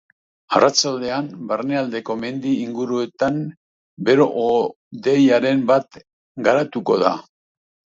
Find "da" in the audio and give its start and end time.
7.09-7.19